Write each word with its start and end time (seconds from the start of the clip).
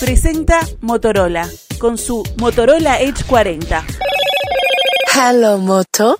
presenta 0.00 0.66
Motorola 0.80 1.46
con 1.78 1.98
su 1.98 2.24
Motorola 2.38 3.02
Edge 3.02 3.22
40. 3.26 3.84
Hello, 5.14 5.58
Moto. 5.58 6.18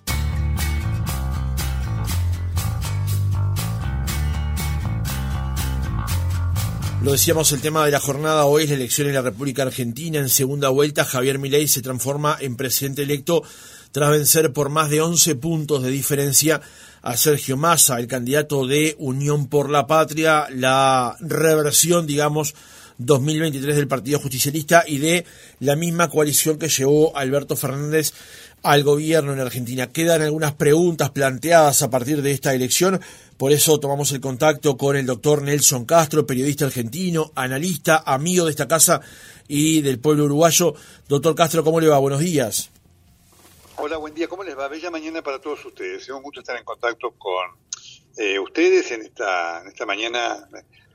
Lo 7.02 7.12
decíamos, 7.12 7.50
el 7.52 7.62
tema 7.62 7.86
de 7.86 7.92
la 7.92 8.00
jornada 8.00 8.44
hoy 8.44 8.64
es 8.64 8.68
la 8.68 8.76
elección 8.76 9.08
en 9.08 9.14
la 9.14 9.22
República 9.22 9.62
Argentina. 9.62 10.18
En 10.18 10.28
segunda 10.28 10.68
vuelta, 10.68 11.06
Javier 11.06 11.38
Milei 11.38 11.66
se 11.66 11.80
transforma 11.80 12.36
en 12.38 12.56
presidente 12.56 13.02
electo 13.02 13.42
tras 13.92 14.10
vencer 14.10 14.52
por 14.52 14.68
más 14.68 14.90
de 14.90 15.00
11 15.00 15.36
puntos 15.36 15.82
de 15.82 15.90
diferencia 15.90 16.60
a 17.00 17.16
Sergio 17.16 17.56
Massa, 17.56 17.98
el 17.98 18.06
candidato 18.06 18.66
de 18.66 18.94
Unión 18.98 19.48
por 19.48 19.70
la 19.70 19.86
Patria, 19.86 20.48
la 20.50 21.16
reversión, 21.20 22.06
digamos, 22.06 22.54
2023 23.00 23.76
del 23.76 23.88
Partido 23.88 24.20
Justicialista 24.20 24.84
y 24.86 24.98
de 24.98 25.24
la 25.58 25.74
misma 25.74 26.10
coalición 26.10 26.58
que 26.58 26.68
llevó 26.68 27.16
Alberto 27.16 27.56
Fernández 27.56 28.12
al 28.62 28.82
gobierno 28.82 29.32
en 29.32 29.40
Argentina. 29.40 29.90
Quedan 29.90 30.20
algunas 30.20 30.52
preguntas 30.52 31.10
planteadas 31.10 31.82
a 31.82 31.90
partir 31.90 32.20
de 32.20 32.32
esta 32.32 32.54
elección, 32.54 33.00
por 33.38 33.52
eso 33.52 33.80
tomamos 33.80 34.12
el 34.12 34.20
contacto 34.20 34.76
con 34.76 34.96
el 34.96 35.06
doctor 35.06 35.40
Nelson 35.40 35.86
Castro, 35.86 36.26
periodista 36.26 36.66
argentino, 36.66 37.32
analista, 37.34 38.02
amigo 38.04 38.44
de 38.44 38.50
esta 38.50 38.68
casa 38.68 39.00
y 39.48 39.80
del 39.80 39.98
pueblo 39.98 40.26
uruguayo. 40.26 40.74
Doctor 41.08 41.34
Castro, 41.34 41.64
¿cómo 41.64 41.80
le 41.80 41.88
va? 41.88 41.98
Buenos 41.98 42.20
días. 42.20 42.70
Hola, 43.76 43.96
buen 43.96 44.14
día. 44.14 44.28
¿Cómo 44.28 44.44
les 44.44 44.58
va? 44.58 44.68
Bella 44.68 44.90
mañana 44.90 45.22
para 45.22 45.40
todos 45.40 45.64
ustedes. 45.64 46.02
Es 46.02 46.10
un 46.10 46.22
gusto 46.22 46.40
estar 46.40 46.54
en 46.58 46.64
contacto 46.64 47.12
con 47.12 47.46
eh, 48.18 48.38
ustedes 48.38 48.90
en 48.90 49.00
esta, 49.00 49.62
en 49.62 49.68
esta 49.68 49.86
mañana 49.86 50.46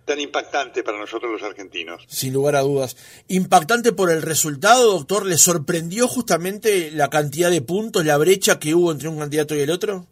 tan 0.06 0.20
impactante 0.20 0.84
para 0.84 1.00
nosotros 1.00 1.32
los 1.32 1.44
argentinos. 1.44 2.06
Sin 2.08 2.32
lugar 2.32 2.56
a 2.56 2.62
dudas. 2.62 2.96
Impactante 3.28 3.92
por 3.92 4.12
el 4.12 4.22
resultado, 4.22 4.92
doctor. 4.92 5.26
¿Le 5.26 5.38
sorprendió 5.38 6.08
justamente 6.08 6.92
la 6.92 7.10
cantidad 7.10 7.50
de 7.50 7.62
puntos, 7.62 8.06
la 8.06 8.18
brecha 8.18 8.60
que 8.60 8.76
hubo 8.76 8.92
entre 8.92 9.10
un 9.10 9.20
candidato 9.20 9.56
y 9.56 9.62
el 9.62 9.72
otro? 9.72 10.06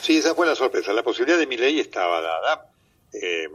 Sí, 0.00 0.18
esa 0.18 0.34
fue 0.34 0.46
la 0.46 0.54
sorpresa. 0.54 0.92
La 0.92 1.02
posibilidad 1.02 1.38
de 1.38 1.46
mi 1.46 1.56
ley 1.56 1.80
estaba 1.80 2.20
dada. 2.20 2.70
Eh, 3.12 3.48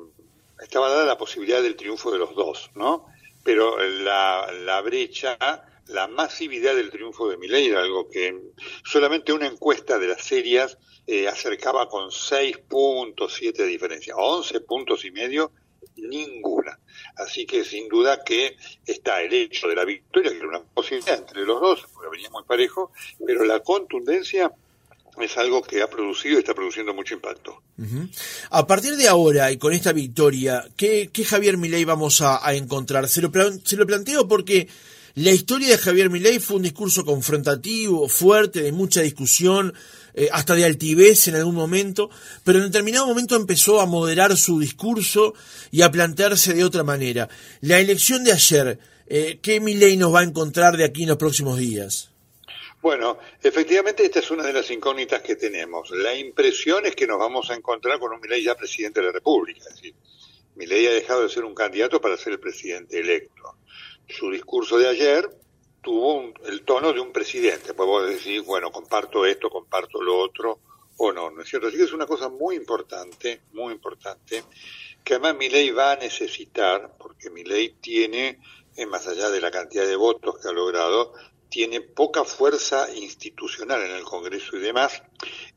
estaba 0.62 0.90
dada 0.90 1.06
la 1.06 1.18
posibilidad 1.18 1.62
del 1.62 1.76
triunfo 1.76 2.12
de 2.12 2.20
los 2.20 2.36
dos, 2.36 2.70
¿no? 2.76 3.06
Pero 3.44 3.78
la, 3.80 4.48
la 4.66 4.82
brecha 4.82 5.65
la 5.88 6.08
masividad 6.08 6.76
del 6.76 6.90
triunfo 6.90 7.30
de 7.30 7.38
Milei 7.38 7.72
algo 7.74 8.10
que 8.10 8.36
solamente 8.84 9.34
una 9.34 9.48
encuesta 9.48 10.00
de 10.00 10.08
las 10.08 10.24
serias 10.24 10.78
eh, 11.08 11.28
acercaba 11.28 11.88
con 11.88 12.12
6 12.12 12.58
puntos, 12.68 13.36
7 13.38 13.64
de 13.64 13.68
diferencia, 13.70 14.16
11 14.16 14.62
puntos 14.62 15.06
y 15.06 15.12
medio, 15.12 15.52
ninguna. 15.98 16.80
Así 17.18 17.46
que 17.46 17.64
sin 17.64 17.88
duda 17.88 18.24
que 18.24 18.58
está 18.86 19.22
el 19.22 19.34
hecho 19.34 19.68
de 19.68 19.76
la 19.76 19.86
victoria, 19.86 20.32
que 20.32 20.38
era 20.38 20.48
una 20.48 20.64
posibilidad 20.64 21.18
entre 21.18 21.46
los 21.46 21.62
dos, 21.62 21.86
porque 21.94 22.10
venía 22.10 22.30
muy 22.32 22.44
parejo, 22.44 22.92
pero 23.26 23.46
la 23.46 23.60
contundencia 23.62 24.52
es 25.22 25.38
algo 25.38 25.62
que 25.62 25.82
ha 25.82 25.90
producido 25.90 26.36
y 26.36 26.40
está 26.40 26.54
produciendo 26.54 26.94
mucho 26.94 27.14
impacto. 27.14 27.62
A 28.50 28.68
partir 28.68 28.96
de 28.96 29.08
ahora 29.08 29.52
y 29.52 29.58
con 29.58 29.74
esta 29.74 29.94
victoria, 29.94 30.68
¿qué, 30.76 31.10
qué 31.14 31.24
Javier 31.24 31.58
Milei 31.58 31.86
vamos 31.86 32.22
a, 32.22 32.54
encontrar? 32.54 33.08
Se 33.08 33.22
lo, 33.22 33.32
se 33.64 33.78
lo 33.78 33.86
planteo 33.86 34.28
porque 34.28 34.68
la 35.16 35.32
historia 35.32 35.70
de 35.70 35.78
Javier 35.78 36.10
Milei 36.10 36.40
fue 36.40 36.58
un 36.58 36.64
discurso 36.64 37.06
confrontativo, 37.06 38.10
fuerte, 38.10 38.62
de 38.62 38.74
mucha 38.74 39.00
discusión, 39.02 39.74
eh, 40.14 40.28
hasta 40.30 40.56
de 40.56 40.66
altivez 40.66 41.30
en 41.30 41.36
algún 41.36 41.56
momento, 41.56 42.10
pero 42.44 42.60
en 42.60 42.66
determinado 42.66 43.08
momento 43.08 43.38
empezó 43.38 43.80
a 43.80 43.86
moderar 43.86 44.36
su 44.36 44.60
discurso 44.60 45.34
y 45.72 45.84
a 45.84 45.92
plantearse 45.92 46.54
de 46.54 46.66
otra 46.66 46.84
manera. 46.84 47.30
La 47.62 47.80
elección 47.80 48.26
de 48.26 48.34
ayer, 48.34 48.78
eh, 49.08 49.40
¿qué 49.42 49.62
Milei 49.62 49.96
nos 49.96 50.14
va 50.14 50.20
a 50.20 50.24
encontrar 50.24 50.76
de 50.76 50.84
aquí 50.84 51.04
en 51.04 51.10
los 51.10 51.18
próximos 51.18 51.58
días? 51.60 52.12
Bueno, 52.82 53.18
efectivamente 53.42 54.04
esta 54.04 54.20
es 54.20 54.30
una 54.32 54.44
de 54.44 54.52
las 54.52 54.70
incógnitas 54.70 55.22
que 55.22 55.38
tenemos. 55.38 55.92
La 55.92 56.14
impresión 56.14 56.86
es 56.86 56.94
que 56.94 57.08
nos 57.08 57.20
vamos 57.20 57.50
a 57.52 57.56
encontrar 57.56 58.00
con 58.00 58.12
un 58.12 58.20
Milei 58.20 58.44
ya 58.44 58.56
presidente 58.56 59.00
de 59.00 59.06
la 59.06 59.14
República. 59.14 59.62
Es 59.70 59.76
decir, 59.76 59.96
Milei 60.56 60.88
ha 60.88 60.92
dejado 60.92 61.24
de 61.24 61.30
ser 61.30 61.46
un 61.46 61.56
candidato 61.56 62.02
para 62.02 62.18
ser 62.18 62.34
el 62.34 62.40
presidente 62.42 63.00
electo 63.00 63.56
su 64.08 64.32
discurso 64.32 64.78
de 64.78 64.88
ayer 64.88 65.30
tuvo 65.82 66.34
el 66.46 66.64
tono 66.64 66.94
de 66.94 67.00
un 67.00 67.12
presidente. 67.12 67.74
Podemos 67.74 68.08
decir, 68.08 68.42
bueno, 68.42 68.72
comparto 68.72 69.26
esto, 69.26 69.50
comparto 69.50 70.02
lo 70.02 70.18
otro, 70.18 70.60
o 70.98 71.12
no, 71.12 71.30
¿no 71.30 71.42
es 71.42 71.50
cierto? 71.50 71.68
Así 71.68 71.78
que 71.78 71.84
es 71.84 71.94
una 71.94 72.08
cosa 72.08 72.30
muy 72.30 72.56
importante, 72.56 73.42
muy 73.54 73.74
importante, 73.74 74.44
que 75.04 75.14
además 75.14 75.36
mi 75.36 75.50
ley 75.50 75.70
va 75.72 75.92
a 75.92 75.96
necesitar, 75.98 76.96
porque 76.98 77.30
mi 77.30 77.44
ley 77.44 77.76
tiene, 77.82 78.40
eh, 78.76 78.86
más 78.86 79.08
allá 79.08 79.30
de 79.30 79.42
la 79.42 79.52
cantidad 79.52 79.86
de 79.86 79.96
votos 79.96 80.40
que 80.40 80.48
ha 80.48 80.54
logrado, 80.54 81.14
tiene 81.50 81.82
poca 81.82 82.24
fuerza 82.24 82.94
institucional 82.96 83.82
en 83.84 83.92
el 83.92 84.04
Congreso 84.04 84.58
y 84.58 84.62
demás, 84.62 85.04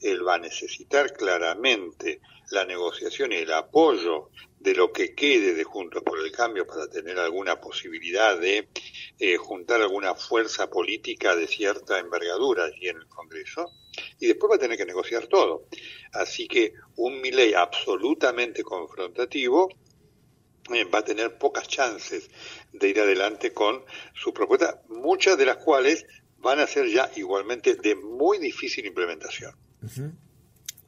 él 0.00 0.26
va 0.26 0.34
a 0.34 0.38
necesitar 0.38 1.12
claramente 1.12 2.20
la 2.50 2.64
negociación 2.64 3.32
y 3.32 3.37
el 3.37 3.53
apoyo 3.53 4.31
de 4.60 4.74
lo 4.74 4.92
que 4.92 5.14
quede 5.14 5.54
de 5.54 5.64
Juntos 5.64 6.02
por 6.02 6.19
el 6.19 6.32
Cambio 6.32 6.66
para 6.66 6.88
tener 6.88 7.19
alguna 7.19 7.60
posibilidad 7.60 8.38
de 8.38 8.69
eh, 9.19 9.36
juntar 9.36 9.80
alguna 9.80 10.14
fuerza 10.14 10.69
política 10.69 11.36
de 11.36 11.46
cierta 11.46 11.98
envergadura 11.98 12.64
allí 12.64 12.88
en 12.88 12.96
el 12.96 13.06
Congreso, 13.06 13.70
y 14.19 14.26
después 14.26 14.52
va 14.52 14.56
a 14.56 14.58
tener 14.58 14.76
que 14.76 14.86
negociar 14.86 15.26
todo. 15.26 15.66
Así 16.12 16.48
que 16.48 16.72
un 16.96 17.20
Milei 17.20 17.54
absolutamente 17.54 18.62
confrontativo 18.62 19.69
eh, 20.72 20.84
va 20.84 21.00
a 21.00 21.04
tener 21.04 21.38
pocas 21.38 21.66
chances 21.69 22.30
de 22.72 22.88
ir 22.88 23.00
adelante 23.00 23.52
con 23.52 23.84
su 24.14 24.32
propuesta, 24.32 24.82
muchas 24.88 25.38
de 25.38 25.46
las 25.46 25.56
cuales 25.56 26.04
van 26.38 26.60
a 26.60 26.66
ser 26.66 26.88
ya 26.88 27.10
igualmente 27.16 27.75
de 27.75 27.94
muy 27.94 28.38
difícil 28.38 28.86
implementación. 28.86 29.54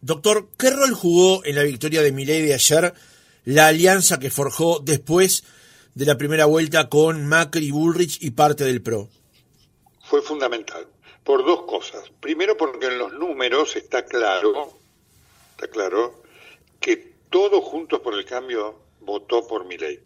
Doctor, 0.01 0.49
¿qué 0.59 0.71
rol 0.71 0.93
jugó 0.95 1.45
en 1.45 1.57
la 1.57 1.63
victoria 1.63 2.03
de 2.03 2.13
Milei 2.13 2.43
de 2.43 2.55
ayer 2.55 2.93
la 3.45 3.69
alianza 3.69 4.19
que 4.19 4.31
forjó 4.31 4.81
después 4.81 5.45
de 5.95 6.07
la 6.07 6.17
primera 6.17 6.47
vuelta 6.47 6.89
con 6.89 7.27
Macri, 7.27 7.71
Bullrich 7.71 8.19
y 8.23 8.31
parte 8.31 8.65
del 8.65 8.83
PRO? 8.83 9.09
Fue 10.03 10.23
fundamental, 10.23 10.87
por 11.25 11.45
dos 11.45 11.63
cosas. 11.63 12.11
Primero 12.21 12.57
porque 12.57 12.87
en 12.87 12.99
los 12.99 13.13
números 13.13 13.77
está 13.77 14.05
claro, 14.05 14.73
está 15.53 15.69
claro, 15.69 16.23
que 16.81 17.15
todos 17.31 17.65
juntos 17.65 18.01
por 18.01 18.15
el 18.15 18.25
cambio 18.25 18.81
votó 19.01 19.47
por 19.47 19.65
mi 19.65 19.77
ley. 19.77 20.01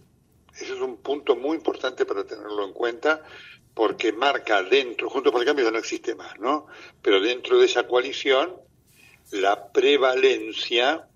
Ese 0.54 0.74
es 0.74 0.80
un 0.80 0.98
punto 0.98 1.36
muy 1.36 1.56
importante 1.56 2.06
para 2.06 2.24
tenerlo 2.24 2.64
en 2.64 2.72
cuenta 2.72 3.22
porque 3.74 4.12
marca 4.12 4.62
dentro, 4.62 5.10
juntos 5.10 5.32
por 5.32 5.40
el 5.40 5.46
cambio 5.46 5.64
ya 5.64 5.72
no 5.72 5.78
existe 5.78 6.14
más, 6.14 6.38
¿no? 6.38 6.66
Pero 7.02 7.20
dentro 7.20 7.58
de 7.58 7.66
esa 7.66 7.88
coalición, 7.88 8.54
la 9.32 9.72
prevalencia 9.72 11.08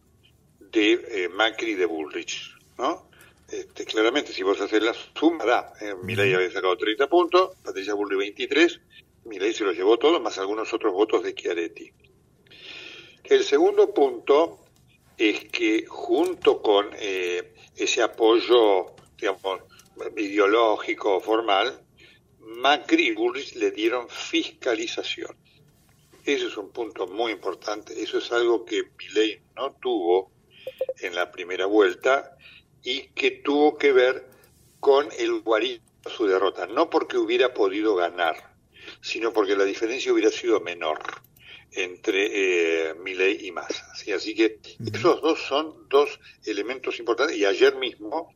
de 0.70 0.92
eh, 0.92 1.28
Macri 1.28 1.74
de 1.74 1.86
Bullrich, 1.86 2.54
¿no? 2.78 3.08
Este, 3.48 3.86
claramente, 3.86 4.32
si 4.32 4.42
vos 4.42 4.60
haces 4.60 4.82
la 4.82 4.94
suma, 4.94 5.44
da. 5.44 5.72
Eh, 5.80 5.94
Milei 6.02 6.34
había 6.34 6.50
sacado 6.50 6.76
30 6.76 7.08
puntos, 7.08 7.56
Patricia 7.62 7.94
Bullrich 7.94 8.18
23, 8.18 8.80
Milei 9.24 9.52
se 9.54 9.64
los 9.64 9.74
llevó 9.74 9.98
todos, 9.98 10.20
más 10.20 10.38
algunos 10.38 10.72
otros 10.72 10.92
votos 10.92 11.22
de 11.22 11.34
Chiaretti. 11.34 11.90
El 13.24 13.44
segundo 13.44 13.92
punto 13.92 14.64
es 15.16 15.46
que 15.46 15.86
junto 15.86 16.62
con 16.62 16.90
eh, 16.98 17.54
ese 17.76 18.02
apoyo, 18.02 18.94
digamos, 19.18 19.62
ideológico, 20.16 21.20
formal, 21.20 21.82
Macri 22.40 23.08
y 23.08 23.14
Bullrich 23.14 23.54
le 23.56 23.70
dieron 23.70 24.08
fiscalización. 24.08 25.36
Ese 26.24 26.46
es 26.46 26.56
un 26.56 26.70
punto 26.70 27.06
muy 27.06 27.32
importante. 27.32 28.02
Eso 28.02 28.18
es 28.18 28.30
algo 28.32 28.64
que 28.64 28.82
Milei 28.98 29.40
no 29.56 29.72
tuvo 29.80 30.30
en 31.00 31.14
la 31.14 31.30
primera 31.30 31.66
vuelta 31.66 32.36
y 32.82 33.08
que 33.08 33.30
tuvo 33.30 33.76
que 33.76 33.92
ver 33.92 34.26
con 34.80 35.09
el 35.18 35.41
guarismo 35.41 35.88
su 36.09 36.26
derrota, 36.26 36.66
no 36.66 36.88
porque 36.91 37.18
hubiera 37.18 37.53
podido 37.53 37.94
ganar, 37.94 38.36
sino 39.00 39.32
porque 39.32 39.56
la 39.56 39.65
diferencia 39.65 40.12
hubiera 40.12 40.30
sido 40.30 40.60
menor 40.60 41.00
entre 41.72 42.91
eh, 42.91 42.94
Milei 42.94 43.47
y 43.47 43.53
Massa. 43.53 43.86
Así 44.15 44.34
que 44.34 44.59
esos 44.92 45.20
dos 45.20 45.38
son 45.47 45.88
dos 45.88 46.18
elementos 46.44 46.98
importantes. 46.98 47.36
Y 47.36 47.44
ayer 47.44 47.76
mismo, 47.76 48.34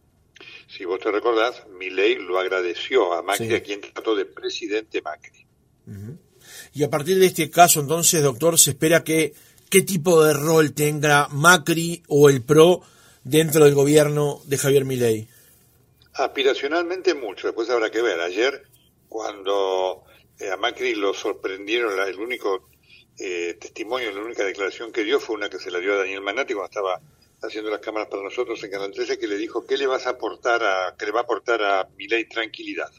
si 0.69 0.85
vos 0.85 1.01
te 1.01 1.11
recordás, 1.11 1.67
Milei 1.79 2.17
lo 2.17 2.39
agradeció 2.39 3.15
a 3.15 3.23
Macri, 3.23 3.55
a 3.55 3.63
quien 3.63 3.81
trató 3.81 4.15
de 4.15 4.27
presidente 4.27 5.01
Macri. 5.01 5.47
Y 6.75 6.83
a 6.83 6.91
partir 6.91 7.19
de 7.19 7.27
este 7.27 7.51
caso, 7.51 7.81
entonces, 7.81 8.23
doctor, 8.23 8.59
se 8.59 8.71
espera 8.71 9.03
que 9.03 9.33
qué 9.73 9.81
tipo 9.81 10.23
de 10.23 10.35
rol 10.35 10.75
tenga 10.75 11.29
Macri 11.29 12.03
o 12.09 12.29
el 12.29 12.45
PRO 12.45 12.83
dentro 13.25 13.65
del 13.65 13.75
gobierno 13.75 14.43
de 14.45 14.59
Javier 14.59 14.85
Milei. 14.85 15.27
Aspiracionalmente 16.13 17.15
mucho, 17.15 17.47
después 17.47 17.71
habrá 17.71 17.91
que 17.91 18.03
ver. 18.03 18.21
Ayer, 18.21 18.65
cuando 19.09 20.05
eh, 20.39 20.51
a 20.51 20.59
Macri 20.59 20.95
lo 20.95 21.15
sorprendieron, 21.15 21.99
el 22.07 22.21
único 22.21 22.69
eh, 23.19 23.57
testimonio, 23.59 24.13
la 24.13 24.21
única 24.21 24.45
declaración 24.45 24.93
que 24.93 25.05
dio 25.05 25.19
fue 25.19 25.37
una 25.37 25.49
que 25.49 25.59
se 25.59 25.71
la 25.71 25.79
dio 25.79 25.95
a 25.95 26.01
Daniel 26.01 26.21
Manati 26.21 26.53
cuando 26.53 26.69
estaba 26.69 27.01
haciendo 27.41 27.71
las 27.71 27.81
cámaras 27.81 28.09
para 28.09 28.23
nosotros 28.23 28.63
en 28.63 28.71
Canal 28.71 28.93
13, 28.93 29.19
que 29.19 29.27
le 29.27 29.39
dijo 29.39 29.67
que 29.67 29.79
le 29.79 29.87
vas 29.87 30.07
a 30.07 30.11
aportar 30.11 30.63
a, 30.63 30.97
que 30.99 31.07
le 31.07 31.13
va 31.13 31.21
a 31.21 31.23
aportar 31.23 31.63
a 31.63 31.89
Milei 31.97 32.29
tranquilidad. 32.29 32.93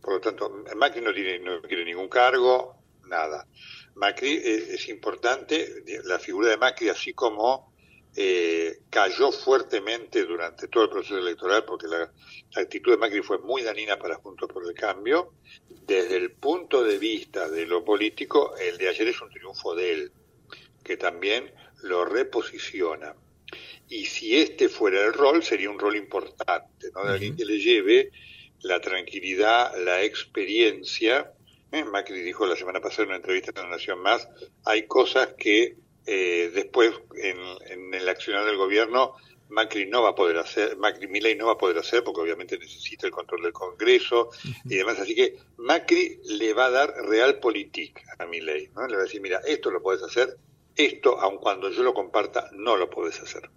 Por 0.00 0.14
lo 0.14 0.20
tanto, 0.20 0.64
Macri 0.76 1.02
no, 1.02 1.12
tiene, 1.12 1.40
no 1.40 1.60
quiere 1.60 1.84
ningún 1.84 2.08
cargo, 2.08 2.78
nada. 3.06 3.46
Macri 3.96 4.32
eh, 4.32 4.74
es, 4.74 4.88
importante, 4.88 5.82
la 6.04 6.18
figura 6.18 6.50
de 6.50 6.56
Macri, 6.56 6.88
así 6.88 7.12
como 7.12 7.72
eh, 8.14 8.80
cayó 8.88 9.32
fuertemente 9.32 10.24
durante 10.24 10.68
todo 10.68 10.84
el 10.84 10.90
proceso 10.90 11.18
electoral, 11.18 11.64
porque 11.64 11.86
la, 11.86 12.10
actitud 12.54 12.92
de 12.92 12.96
Macri 12.98 13.22
fue 13.22 13.38
muy 13.38 13.62
danina 13.62 13.98
para 13.98 14.16
Juntos 14.16 14.48
por 14.52 14.66
el 14.66 14.74
Cambio, 14.74 15.32
desde 15.68 16.16
el 16.16 16.32
punto 16.32 16.82
de 16.82 16.98
vista 16.98 17.48
de 17.48 17.66
lo 17.66 17.84
político, 17.84 18.54
el 18.56 18.78
de 18.78 18.88
ayer 18.88 19.08
es 19.08 19.20
un 19.20 19.30
triunfo 19.30 19.74
de 19.74 19.92
él, 19.92 20.12
que 20.82 20.96
también 20.96 21.52
lo 21.82 22.04
reposiciona. 22.04 23.14
Y 23.88 24.06
si 24.06 24.36
este 24.36 24.68
fuera 24.68 25.04
el 25.04 25.12
rol, 25.12 25.42
sería 25.42 25.70
un 25.70 25.78
rol 25.78 25.96
importante, 25.96 26.90
¿no? 26.94 27.04
De 27.04 27.12
alguien 27.12 27.36
que 27.36 27.44
le 27.44 27.58
lleve 27.58 28.10
la 28.62 28.80
tranquilidad, 28.80 29.72
la 29.84 30.02
experiencia. 30.02 31.32
¿Eh? 31.72 31.84
Macri 31.84 32.20
dijo 32.20 32.46
la 32.46 32.56
semana 32.56 32.80
pasada 32.80 33.04
en 33.04 33.08
una 33.08 33.16
entrevista 33.16 33.52
en 33.54 33.62
La 33.62 33.76
Nación 33.76 34.00
Más, 34.00 34.28
hay 34.64 34.86
cosas 34.86 35.30
que 35.38 35.76
eh, 36.06 36.50
después 36.54 36.92
en, 37.16 37.94
el 37.94 38.08
accionar 38.08 38.44
del 38.44 38.56
gobierno 38.56 39.14
Macri 39.48 39.86
no 39.86 40.02
va 40.02 40.10
a 40.10 40.14
poder 40.14 40.38
hacer, 40.38 40.76
Macri 40.76 41.06
Milei 41.06 41.36
no 41.36 41.46
va 41.46 41.52
a 41.52 41.58
poder 41.58 41.78
hacer 41.78 42.02
porque 42.02 42.20
obviamente 42.20 42.58
necesita 42.58 43.06
el 43.06 43.12
control 43.12 43.42
del 43.42 43.52
Congreso 43.52 44.30
y 44.64 44.76
demás, 44.76 44.98
así 44.98 45.14
que 45.14 45.36
Macri 45.58 46.20
le 46.24 46.52
va 46.52 46.66
a 46.66 46.70
dar 46.70 46.94
real 47.08 47.38
politik 47.38 48.00
a 48.18 48.26
Milei, 48.26 48.70
¿no? 48.74 48.86
Le 48.86 48.96
va 48.96 49.02
a 49.02 49.04
decir, 49.04 49.20
mira, 49.20 49.40
esto 49.46 49.70
lo 49.70 49.80
puedes 49.80 50.02
hacer, 50.02 50.36
esto, 50.74 51.20
aun 51.20 51.38
cuando 51.38 51.70
yo 51.70 51.82
lo 51.82 51.94
comparta, 51.94 52.50
no 52.52 52.76
lo 52.76 52.90
puedes 52.90 53.20
hacer. 53.20 53.48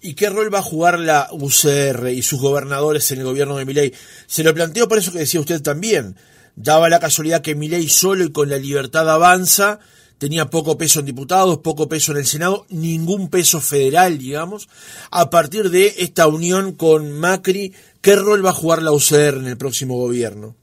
¿Y 0.00 0.14
qué 0.14 0.30
rol 0.30 0.54
va 0.54 0.60
a 0.60 0.62
jugar 0.62 0.98
la 0.98 1.28
UCR 1.32 2.10
y 2.10 2.22
sus 2.22 2.40
gobernadores 2.40 3.10
en 3.10 3.18
el 3.18 3.24
gobierno 3.24 3.56
de 3.56 3.64
Milei? 3.64 3.92
Se 4.26 4.44
lo 4.44 4.54
planteo 4.54 4.88
por 4.88 4.98
eso 4.98 5.12
que 5.12 5.18
decía 5.18 5.40
usted 5.40 5.60
también. 5.60 6.16
Daba 6.56 6.88
la 6.88 7.00
casualidad 7.00 7.42
que 7.42 7.54
Milei 7.54 7.88
solo 7.88 8.24
y 8.24 8.32
con 8.32 8.48
la 8.48 8.58
libertad 8.58 9.08
avanza 9.08 9.80
tenía 10.20 10.46
poco 10.46 10.76
peso 10.76 11.00
en 11.00 11.06
diputados, 11.06 11.58
poco 11.58 11.88
peso 11.88 12.12
en 12.12 12.18
el 12.18 12.26
Senado, 12.26 12.66
ningún 12.68 13.30
peso 13.30 13.60
federal, 13.60 14.18
digamos. 14.18 14.68
A 15.10 15.30
partir 15.30 15.70
de 15.70 15.94
esta 15.98 16.28
unión 16.28 16.74
con 16.74 17.18
Macri, 17.18 17.74
¿qué 18.02 18.16
rol 18.16 18.44
va 18.44 18.50
a 18.50 18.54
jugar 18.54 18.82
la 18.82 18.92
UCR 18.92 19.38
en 19.38 19.46
el 19.46 19.56
próximo 19.56 19.96
gobierno? 19.96 20.56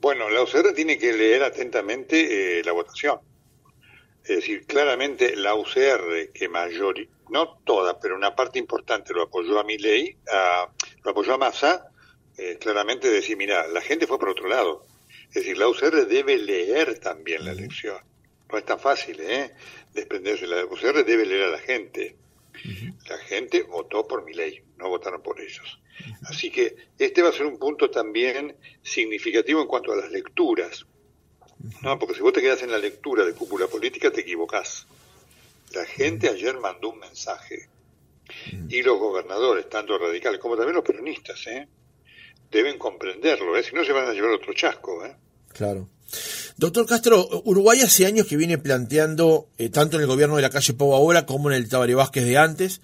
Bueno, 0.00 0.28
la 0.28 0.42
UCR 0.42 0.72
tiene 0.74 0.98
que 0.98 1.12
leer 1.12 1.44
atentamente 1.44 2.58
eh, 2.58 2.64
la 2.64 2.72
votación. 2.72 3.20
Es 4.24 4.36
decir, 4.36 4.66
claramente 4.66 5.36
la 5.36 5.54
UCR, 5.54 6.32
que 6.34 6.48
mayor, 6.48 6.96
no 7.30 7.58
toda, 7.64 7.98
pero 8.00 8.16
una 8.16 8.34
parte 8.34 8.58
importante 8.58 9.14
lo 9.14 9.22
apoyó 9.22 9.60
a 9.60 9.64
mi 9.64 9.78
ley, 9.78 10.16
lo 11.04 11.10
apoyó 11.12 11.34
a 11.34 11.38
Massa, 11.38 11.90
eh, 12.36 12.58
claramente 12.60 13.08
decir, 13.08 13.36
mira, 13.36 13.68
la 13.68 13.80
gente 13.80 14.06
fue 14.06 14.18
por 14.18 14.30
otro 14.30 14.48
lado. 14.48 14.84
Es 15.30 15.34
decir, 15.34 15.58
la 15.58 15.68
UCR 15.68 16.06
debe 16.06 16.38
leer 16.38 16.98
también 16.98 17.44
la 17.44 17.52
elección. 17.52 17.98
No 18.50 18.58
es 18.58 18.64
tan 18.64 18.80
fácil, 18.80 19.20
¿eh? 19.20 19.54
Desprenderse. 19.94 20.46
La 20.46 20.64
UCR 20.64 21.04
debe 21.04 21.24
leer 21.24 21.44
a 21.44 21.50
la 21.52 21.58
gente. 21.58 22.16
La 23.08 23.16
gente 23.18 23.62
votó 23.62 24.06
por 24.08 24.24
mi 24.24 24.34
ley, 24.34 24.60
no 24.76 24.88
votaron 24.88 25.22
por 25.22 25.40
ellos. 25.40 25.78
Así 26.24 26.50
que 26.50 26.74
este 26.98 27.22
va 27.22 27.28
a 27.28 27.32
ser 27.32 27.46
un 27.46 27.58
punto 27.58 27.90
también 27.90 28.56
significativo 28.82 29.60
en 29.60 29.68
cuanto 29.68 29.92
a 29.92 29.96
las 29.96 30.10
lecturas. 30.10 30.84
No, 31.82 31.98
porque 31.98 32.14
si 32.14 32.22
vos 32.22 32.32
te 32.32 32.40
quedas 32.40 32.62
en 32.62 32.72
la 32.72 32.78
lectura 32.78 33.24
de 33.24 33.34
cúpula 33.34 33.66
política, 33.66 34.10
te 34.10 34.22
equivocás. 34.22 34.86
La 35.72 35.84
gente 35.84 36.28
ayer 36.28 36.58
mandó 36.58 36.90
un 36.90 36.98
mensaje. 36.98 37.68
Y 38.68 38.82
los 38.82 38.98
gobernadores, 38.98 39.68
tanto 39.68 39.96
radicales 39.98 40.40
como 40.40 40.56
también 40.56 40.76
los 40.76 40.84
peronistas, 40.84 41.46
¿eh? 41.46 41.68
Deben 42.50 42.78
comprenderlo, 42.78 43.56
¿eh? 43.56 43.62
si 43.62 43.74
no 43.74 43.84
se 43.84 43.92
van 43.92 44.08
a 44.08 44.12
llevar 44.12 44.32
otro 44.32 44.52
chasco. 44.54 45.04
¿eh? 45.04 45.14
Claro. 45.52 45.88
Doctor 46.56 46.86
Castro, 46.86 47.42
Uruguay 47.44 47.80
hace 47.80 48.06
años 48.06 48.26
que 48.26 48.36
viene 48.36 48.58
planteando, 48.58 49.48
eh, 49.58 49.68
tanto 49.68 49.96
en 49.96 50.02
el 50.02 50.08
gobierno 50.08 50.36
de 50.36 50.42
la 50.42 50.50
calle 50.50 50.74
Pau 50.74 50.94
ahora 50.94 51.26
como 51.26 51.50
en 51.50 51.56
el 51.56 51.68
Tabaré 51.68 51.94
Vázquez 51.94 52.24
de 52.24 52.38
antes, 52.38 52.80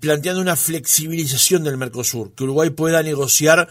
planteando 0.00 0.40
una 0.40 0.56
flexibilización 0.56 1.64
del 1.64 1.76
Mercosur, 1.76 2.32
que 2.34 2.44
Uruguay 2.44 2.70
pueda 2.70 3.02
negociar 3.02 3.68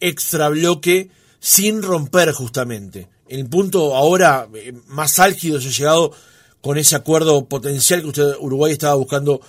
extra 0.00 0.48
bloque 0.48 1.10
sin 1.40 1.82
romper 1.82 2.32
justamente. 2.32 3.08
El 3.28 3.48
punto 3.48 3.94
ahora 3.94 4.48
eh, 4.54 4.72
más 4.88 5.18
álgido 5.18 5.60
se 5.60 5.68
ha 5.68 5.72
llegado 5.72 6.12
con 6.60 6.78
ese 6.78 6.96
acuerdo 6.96 7.46
potencial 7.46 8.02
que 8.02 8.08
usted, 8.08 8.34
Uruguay 8.40 8.72
estaba 8.72 8.94
buscando 8.94 9.40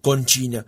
con 0.00 0.26
China. 0.26 0.66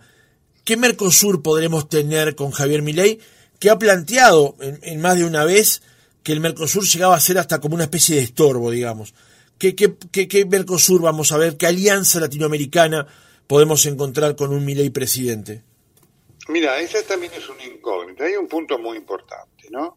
¿Qué 0.63 0.75
Mercosur 0.75 1.41
podremos 1.41 1.87
tener 1.87 2.35
con 2.35 2.51
Javier 2.51 2.81
Milei, 2.81 3.19
que 3.59 3.69
ha 3.69 3.77
planteado 3.77 4.55
en, 4.59 5.01
más 5.01 5.17
de 5.17 5.25
una 5.25 5.45
vez 5.45 5.81
que 6.23 6.33
el 6.33 6.39
Mercosur 6.39 6.83
llegaba 6.85 7.15
a 7.15 7.19
ser 7.19 7.37
hasta 7.37 7.59
como 7.59 7.75
una 7.75 7.85
especie 7.85 8.15
de 8.15 8.23
estorbo, 8.23 8.71
digamos? 8.71 9.13
¿Qué, 9.57 10.45
Mercosur 10.47 11.01
vamos 11.01 11.31
a 11.31 11.37
ver? 11.37 11.57
¿Qué 11.57 11.65
alianza 11.65 12.19
latinoamericana 12.19 13.07
podemos 13.47 13.85
encontrar 13.85 14.35
con 14.35 14.53
un 14.53 14.63
Milei 14.63 14.89
presidente? 14.89 15.63
Mira, 16.49 16.79
esa 16.79 17.01
también 17.03 17.33
es 17.33 17.49
una 17.49 17.63
incógnita. 17.63 18.25
Hay 18.25 18.35
un 18.35 18.47
punto 18.47 18.77
muy 18.77 18.97
importante, 18.97 19.67
¿no? 19.71 19.95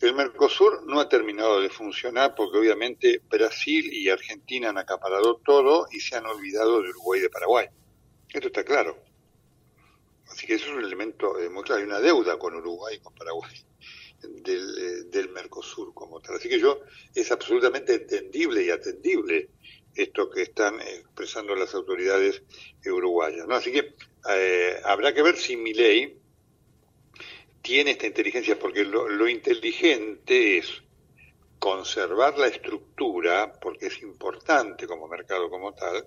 El 0.00 0.14
Mercosur 0.14 0.84
no 0.86 1.00
ha 1.00 1.08
terminado 1.08 1.60
de 1.60 1.70
funcionar 1.70 2.34
porque 2.34 2.58
obviamente 2.58 3.22
Brasil 3.28 3.90
y 3.92 4.10
Argentina 4.10 4.68
han 4.68 4.78
acaparado 4.78 5.40
todo 5.44 5.86
y 5.90 6.00
se 6.00 6.16
han 6.16 6.26
olvidado 6.26 6.82
de 6.82 6.90
Uruguay 6.90 7.20
y 7.20 7.22
de 7.22 7.30
Paraguay. 7.30 7.66
Esto 8.28 8.48
está 8.48 8.64
claro. 8.64 8.98
Así 10.28 10.46
que 10.46 10.54
eso 10.54 10.66
es 10.66 10.72
un 10.72 10.84
elemento 10.84 11.38
eh, 11.38 11.48
muy 11.48 11.62
claro. 11.62 11.80
Hay 11.80 11.86
una 11.86 12.00
deuda 12.00 12.38
con 12.38 12.54
Uruguay 12.54 12.96
y 12.96 13.00
con 13.00 13.14
Paraguay 13.14 13.54
del, 14.22 14.78
eh, 14.78 15.02
del 15.10 15.28
Mercosur 15.30 15.92
como 15.94 16.20
tal. 16.20 16.36
Así 16.36 16.48
que 16.48 16.58
yo 16.58 16.80
es 17.14 17.30
absolutamente 17.30 17.94
entendible 17.94 18.62
y 18.62 18.70
atendible 18.70 19.50
esto 19.94 20.28
que 20.30 20.42
están 20.42 20.80
expresando 20.80 21.54
las 21.54 21.74
autoridades 21.74 22.42
uruguayas. 22.86 23.46
¿no? 23.46 23.54
Así 23.54 23.72
que 23.72 23.94
eh, 24.30 24.80
habrá 24.84 25.14
que 25.14 25.22
ver 25.22 25.36
si 25.36 25.56
mi 25.56 25.72
ley 25.72 26.18
tiene 27.62 27.92
esta 27.92 28.06
inteligencia, 28.06 28.58
porque 28.58 28.84
lo, 28.84 29.26
inteligente 29.26 30.58
es 30.58 30.82
conservar 31.58 32.36
la 32.38 32.48
estructura, 32.48 33.58
porque 33.58 33.86
es 33.86 34.02
importante 34.02 34.86
como 34.86 35.08
mercado 35.08 35.48
como 35.48 35.72
tal. 35.72 36.06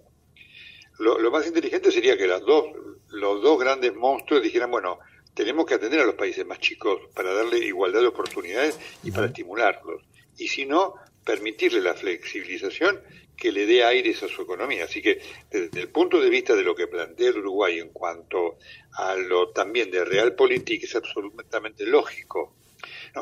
Lo, 0.99 1.31
más 1.31 1.45
inteligente 1.45 1.91
sería 1.91 2.17
que 2.17 2.27
las 2.27 2.41
dos, 2.41 2.65
los 3.09 3.41
dos 3.41 3.59
grandes 3.59 3.93
monstruos 3.95 4.41
dijeran, 4.41 4.71
bueno, 4.71 4.99
tenemos 5.33 5.65
que 5.65 5.75
atender 5.75 5.99
a 5.99 6.05
los 6.05 6.15
países 6.15 6.45
más 6.45 6.59
chicos 6.59 6.99
para 7.13 7.33
darle 7.33 7.59
igualdad 7.59 8.01
de 8.01 8.07
oportunidades 8.07 8.79
y 9.03 9.11
para 9.11 9.27
estimularlos. 9.27 10.03
Y 10.37 10.47
si 10.47 10.65
no, 10.65 10.95
permitirle 11.23 11.81
la 11.81 11.93
flexibilización 11.93 13.01
que 13.35 13.51
le 13.51 13.65
dé 13.67 13.83
aires 13.83 14.23
a 14.23 14.27
su 14.27 14.41
economía. 14.41 14.85
Así 14.85 15.01
que 15.01 15.21
desde 15.51 15.81
el 15.81 15.89
punto 15.89 16.19
de 16.19 16.29
vista 16.29 16.55
de 16.55 16.63
lo 16.63 16.73
que 16.73 16.87
plantea 16.87 17.29
el 17.29 17.37
Uruguay 17.37 17.79
en 17.79 17.89
cuanto 17.89 18.57
a 18.93 19.15
lo 19.15 19.49
también 19.49 19.91
de 19.91 20.03
realpolitik 20.03 20.83
es 20.83 20.95
absolutamente 20.95 21.85
lógico. 21.85 22.55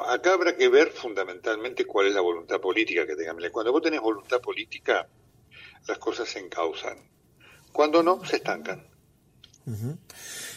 acá 0.07 0.33
habrá 0.33 0.55
que 0.55 0.69
ver 0.69 0.91
fundamentalmente 0.91 1.85
cuál 1.85 2.07
es 2.07 2.13
la 2.13 2.21
voluntad 2.21 2.61
política 2.61 3.05
que 3.05 3.15
tengan. 3.15 3.38
Cuando 3.51 3.71
vos 3.71 3.81
tenés 3.81 4.00
voluntad 4.00 4.39
política, 4.39 5.09
las 5.88 5.97
cosas 5.97 6.29
se 6.29 6.39
encausan. 6.39 7.14
Cuando 7.75 8.01
no, 8.01 8.22
se 8.24 8.38
estancan. 8.38 8.82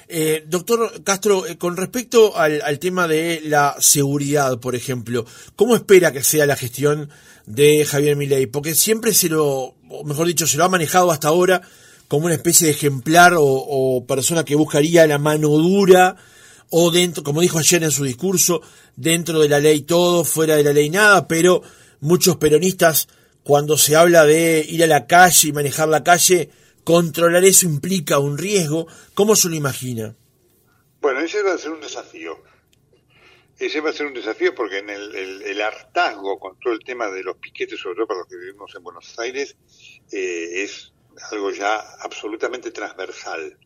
Eh, 0.07 0.45
doctor 0.47 1.03
Castro, 1.03 1.47
eh, 1.47 1.59
con 1.59 1.77
respecto 1.77 2.37
al, 2.37 2.79
tema 2.79 3.09
de 3.09 3.41
la 3.45 3.75
seguridad, 3.81 4.61
por 4.61 4.77
ejemplo, 4.77 5.27
¿cómo 5.57 5.75
espera 5.75 6.13
que 6.13 6.23
sea 6.23 6.47
la 6.47 6.55
gestión 6.55 7.11
de 7.45 7.85
Javier 7.85 8.15
Milei, 8.15 8.47
porque 8.47 8.75
siempre 8.77 9.13
se 9.13 9.29
lo, 9.29 9.75
mejor 10.05 10.29
dicho, 10.29 10.47
se 10.47 10.59
lo 10.59 10.65
ha 10.65 10.69
manejado 10.69 11.11
hasta 11.11 11.27
ahora 11.29 11.61
como 12.07 12.27
una 12.27 12.35
especie 12.37 12.69
de 12.69 12.75
ejemplar 12.75 13.35
o, 13.37 14.05
persona 14.07 14.45
que 14.45 14.55
buscaría 14.55 15.07
la 15.09 15.19
mano 15.19 15.49
dura 15.49 16.15
o 16.71 16.93
dentro, 16.93 17.25
como 17.25 17.41
dijo 17.41 17.59
ayer 17.59 17.83
en 17.83 17.91
su 17.91 18.05
discurso, 18.05 18.63
dentro 18.95 19.41
de 19.41 19.49
la 19.49 19.59
ley 19.59 19.81
todo, 19.81 20.25
fuera 20.25 20.55
de 20.55 20.63
la 20.63 20.73
ley 20.73 20.89
nada, 20.89 21.27
pero 21.27 21.63
muchos 22.01 22.37
peronistas 22.37 23.09
cuando 23.43 23.79
se 23.79 23.97
habla 23.97 24.27
de 24.27 24.65
ir 24.69 24.85
a 24.85 24.87
la 24.87 25.07
calle 25.07 25.49
y 25.49 25.53
manejar 25.53 25.89
la 25.89 26.05
calle, 26.05 26.51
controlar 26.89 27.45
eso 27.45 27.67
implica 27.67 28.19
un 28.19 28.39
riesgo. 28.39 28.87
¿Cómo 29.13 29.37
se 29.37 29.51
lo 29.51 29.55
imagina? 29.55 30.17
Bueno, 31.03 31.21
ese 31.21 31.43
va 31.43 31.53
a 31.53 31.59
ser 31.59 31.73
un 31.73 31.83
desafío 31.83 32.43
ese 33.59 33.81
va 33.81 33.91
a 33.91 33.93
ser 33.93 34.07
un 34.07 34.15
desafío 34.15 34.55
porque 34.55 34.79
en 34.79 34.89
el, 34.89 35.61
hartazgo 35.61 36.39
con 36.39 36.59
todo 36.61 36.73
el 36.73 36.79
tema 36.79 37.11
de 37.11 37.23
los 37.25 37.37
piquetes, 37.39 37.79
sobre 37.79 37.97
todo 37.97 38.07
para 38.07 38.21
los 38.21 38.29
que 38.29 38.37
vivimos 38.37 38.73
en 38.75 38.83
Buenos 38.85 39.19
Aires, 39.19 39.57
eh, 40.13 40.63
es 40.63 40.93
algo 41.33 41.51
ya 41.51 41.79
absolutamente 42.01 42.71
transversal. 42.71 43.59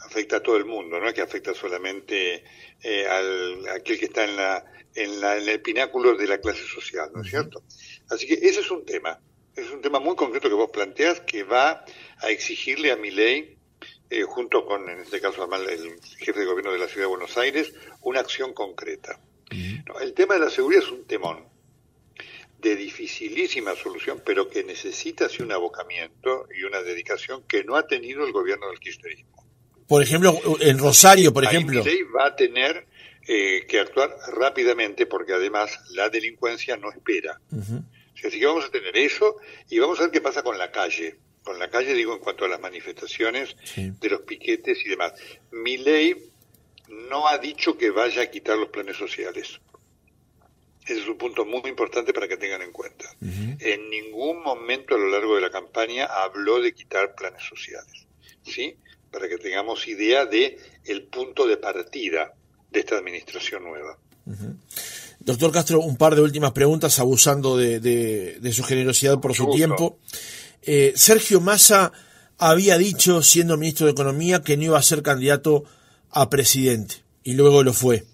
Afecta 0.00 0.36
a 0.36 0.42
todo 0.42 0.56
el 0.56 0.66
mundo, 0.66 1.00
no 1.00 1.08
es 1.08 1.14
que 1.14 1.22
afecta 1.22 1.54
solamente 1.54 2.44
eh, 2.82 3.06
al, 3.06 3.66
a 3.68 3.74
aquel 3.76 3.98
que 3.98 4.04
está 4.04 4.24
en, 4.24 4.36
la, 4.36 4.64
en, 4.94 5.20
la, 5.20 5.38
en 5.38 5.48
el 5.48 5.62
pináculo 5.62 6.14
de 6.14 6.26
la 6.26 6.38
clase 6.38 6.66
social, 6.66 7.10
¿no 7.14 7.22
es 7.22 7.30
cierto? 7.30 7.62
Así 8.10 8.26
que 8.26 8.34
ese 8.34 8.60
es 8.60 8.70
un 8.70 8.84
tema, 8.84 9.18
es 9.56 9.70
un 9.70 9.80
tema 9.82 10.00
muy 10.00 10.16
concreto 10.16 10.48
que 10.48 10.54
vos 10.54 10.70
planteas 10.70 11.20
que 11.20 11.42
va 11.42 11.84
a 12.18 12.30
exigirle 12.30 12.92
a 12.92 12.96
mi 12.96 13.10
ley 13.10 13.56
eh, 14.10 14.22
junto 14.22 14.64
con, 14.64 14.88
en 14.88 15.00
este 15.00 15.20
caso, 15.20 15.48
el 15.54 16.00
jefe 16.18 16.40
de 16.40 16.46
gobierno 16.46 16.72
de 16.72 16.78
la 16.78 16.86
Ciudad 16.86 17.04
de 17.04 17.10
Buenos 17.10 17.36
Aires, 17.38 17.72
una 18.02 18.20
acción 18.20 18.52
concreta. 18.52 19.18
el 20.00 20.12
tema 20.14 20.34
de 20.34 20.40
la 20.40 20.50
seguridad 20.50 20.82
es 20.82 20.90
un 20.90 21.06
temón 21.06 21.44
de 22.58 22.76
dificilísima 22.76 23.74
solución, 23.74 24.22
pero 24.24 24.48
que 24.48 24.62
necesita 24.62 25.28
un 25.40 25.50
abocamiento 25.50 26.46
y 26.56 26.62
una 26.64 26.80
dedicación 26.82 27.42
que 27.48 27.64
no 27.64 27.76
ha 27.76 27.86
tenido 27.86 28.24
el 28.24 28.32
gobierno 28.32 28.68
del 28.68 28.78
kirchnerismo. 28.78 29.32
Por 29.88 30.02
ejemplo, 30.02 30.38
en 30.60 30.78
Rosario, 30.78 31.32
por 31.32 31.44
ejemplo. 31.44 31.82
ley 31.82 32.02
va 32.02 32.26
a 32.26 32.36
tener 32.36 32.86
eh, 33.26 33.66
que 33.66 33.80
actuar 33.80 34.10
rápidamente 34.32 35.06
porque 35.06 35.32
además 35.32 35.78
la 35.90 36.08
delincuencia 36.08 36.76
no 36.76 36.90
espera. 36.90 37.40
Así 38.18 38.38
que 38.38 38.46
vamos 38.46 38.64
a 38.64 38.70
tener 38.70 38.96
eso 38.96 39.36
y 39.68 39.78
vamos 39.78 39.98
a 39.98 40.02
ver 40.02 40.12
qué 40.12 40.20
pasa 40.20 40.42
con 40.42 40.58
la 40.58 40.70
calle. 40.70 41.16
Con 41.42 41.58
la 41.58 41.70
calle 41.70 41.94
digo 41.94 42.14
en 42.14 42.20
cuanto 42.20 42.44
a 42.44 42.48
las 42.48 42.60
manifestaciones 42.60 43.56
de 43.76 44.08
los 44.08 44.20
piquetes 44.20 44.84
y 44.84 44.88
demás. 44.88 45.12
Mi 45.50 45.76
ley 45.76 46.30
no 46.88 47.26
ha 47.26 47.38
dicho 47.38 47.76
que 47.76 47.90
vaya 47.90 48.22
a 48.22 48.30
quitar 48.30 48.58
los 48.58 48.68
planes 48.68 48.96
sociales. 48.96 49.60
Ese 50.84 51.00
es 51.00 51.08
un 51.08 51.16
punto 51.16 51.44
muy 51.44 51.62
importante 51.68 52.12
para 52.12 52.28
que 52.28 52.36
tengan 52.36 52.62
en 52.62 52.72
cuenta. 52.72 53.06
En 53.20 53.90
ningún 53.90 54.42
momento 54.42 54.94
a 54.94 54.98
lo 54.98 55.08
largo 55.08 55.36
de 55.36 55.40
la 55.40 55.50
campaña 55.50 56.06
habló 56.06 56.60
de 56.60 56.74
quitar 56.74 57.14
planes 57.14 57.42
sociales. 57.42 58.06
¿Sí? 58.44 58.76
Para 59.10 59.28
que 59.28 59.38
tengamos 59.38 59.86
idea 59.86 60.26
de 60.26 60.58
el 60.84 61.04
punto 61.04 61.46
de 61.46 61.56
partida 61.56 62.34
de 62.70 62.80
esta 62.80 62.96
administración 62.96 63.64
nueva. 63.64 63.98
Doctor 65.24 65.52
Castro, 65.52 65.80
un 65.80 65.96
par 65.96 66.14
de 66.14 66.22
últimas 66.22 66.52
preguntas, 66.52 66.98
abusando 66.98 67.56
de, 67.56 68.50
su 68.52 68.64
generosidad 68.64 69.20
por 69.20 69.34
su 69.34 69.50
tiempo. 69.50 69.98
Eh, 70.62 70.92
Sergio 70.96 71.40
Massa 71.40 71.92
había 72.38 72.76
dicho, 72.76 73.22
siendo 73.22 73.56
ministro 73.56 73.86
de 73.86 73.92
Economía, 73.92 74.42
que 74.42 74.56
no 74.56 74.64
iba 74.64 74.78
a 74.78 74.82
ser 74.82 75.02
candidato 75.02 75.64
a 76.10 76.28
presidente, 76.28 76.96
y 77.22 77.34
luego 77.34 77.62
lo 77.62 77.72
fue. 77.72 78.04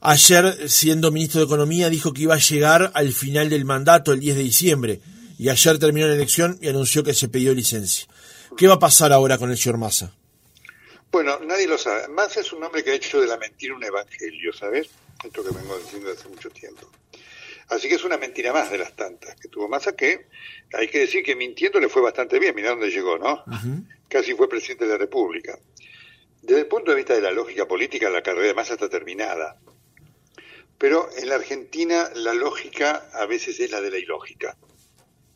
Ayer, 0.00 0.68
siendo 0.68 1.10
ministro 1.10 1.40
de 1.40 1.46
Economía, 1.46 1.88
dijo 1.88 2.12
que 2.12 2.22
iba 2.22 2.34
a 2.34 2.38
llegar 2.38 2.92
al 2.94 3.12
final 3.12 3.48
del 3.48 3.64
mandato, 3.64 4.12
el 4.12 4.20
10 4.20 4.36
de 4.36 4.42
diciembre, 4.42 5.00
y 5.38 5.48
ayer 5.48 5.78
terminó 5.78 6.06
la 6.06 6.14
elección 6.14 6.58
y 6.60 6.68
anunció 6.68 7.02
que 7.02 7.14
se 7.14 7.28
pidió 7.28 7.54
licencia. 7.54 8.06
¿Qué 8.56 8.68
va 8.68 8.74
a 8.74 8.78
pasar 8.78 9.12
ahora 9.12 9.38
con 9.38 9.50
el 9.50 9.58
señor 9.58 9.78
Massa? 9.78 10.12
Bueno, 11.10 11.38
nadie 11.40 11.66
lo 11.66 11.78
sabe. 11.78 12.08
Massa 12.08 12.40
es 12.40 12.52
un 12.52 12.62
hombre 12.62 12.84
que 12.84 12.90
ha 12.90 12.94
hecho 12.94 13.20
de 13.20 13.26
la 13.26 13.38
mentira 13.38 13.74
un 13.74 13.84
evangelio, 13.84 14.52
¿sabes? 14.52 14.88
Esto 15.24 15.42
que 15.42 15.50
vengo 15.50 15.78
diciendo 15.78 16.10
hace 16.10 16.28
mucho 16.28 16.50
tiempo. 16.50 16.90
Así 17.68 17.88
que 17.88 17.96
es 17.96 18.04
una 18.04 18.16
mentira 18.16 18.52
más 18.52 18.70
de 18.70 18.78
las 18.78 18.94
tantas 18.94 19.34
que 19.36 19.48
tuvo 19.48 19.68
Massa, 19.68 19.96
que 19.96 20.28
hay 20.72 20.88
que 20.88 21.00
decir 21.00 21.24
que 21.24 21.34
mintiendo 21.34 21.80
le 21.80 21.88
fue 21.88 22.02
bastante 22.02 22.38
bien. 22.38 22.54
Mira 22.54 22.70
dónde 22.70 22.90
llegó, 22.90 23.18
¿no? 23.18 23.42
Casi 24.08 24.34
fue 24.34 24.48
presidente 24.48 24.84
de 24.84 24.92
la 24.92 24.98
República. 24.98 25.58
Desde 26.42 26.60
el 26.60 26.66
punto 26.68 26.92
de 26.92 26.96
vista 26.96 27.14
de 27.14 27.20
la 27.20 27.32
lógica 27.32 27.66
política, 27.66 28.08
la 28.08 28.22
carrera 28.22 28.46
de 28.46 28.54
Massa 28.54 28.74
está 28.74 28.88
terminada. 28.88 29.58
Pero 30.78 31.08
en 31.16 31.28
la 31.28 31.36
Argentina 31.36 32.10
la 32.14 32.34
lógica 32.34 33.08
a 33.14 33.26
veces 33.26 33.58
es 33.58 33.70
la 33.70 33.80
de 33.80 33.90
la 33.90 33.98
ilógica. 33.98 34.56